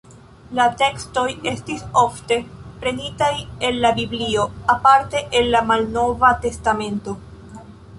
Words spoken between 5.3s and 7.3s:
el la Malnova testamento.